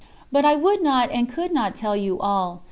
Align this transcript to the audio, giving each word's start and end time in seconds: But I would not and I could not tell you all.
But 0.31 0.45
I 0.45 0.55
would 0.55 0.81
not 0.81 1.11
and 1.11 1.27
I 1.27 1.31
could 1.31 1.53
not 1.53 1.75
tell 1.75 1.95
you 1.95 2.19
all. 2.19 2.59